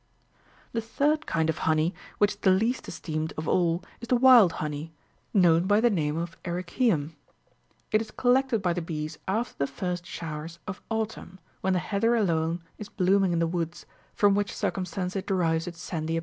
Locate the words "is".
2.31-2.37, 3.99-4.07, 8.01-8.09, 12.79-12.89